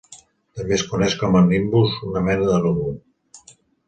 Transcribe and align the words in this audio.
També 0.59 0.73
es 0.77 0.85
coneix 0.93 1.15
com 1.19 1.37
a 1.39 1.41
nimbus 1.49 1.93
una 2.13 2.23
mena 2.31 2.47
de 2.47 2.57
núvol. 2.65 2.97